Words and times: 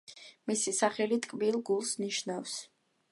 მისი 0.51 0.73
სახელი 0.77 1.19
„ტკბილ 1.27 1.59
გულს“ 1.71 1.93
ნიშნავს. 2.05 2.57